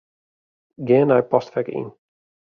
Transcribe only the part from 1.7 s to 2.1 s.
Yn.